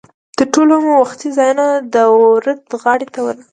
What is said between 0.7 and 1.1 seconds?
مو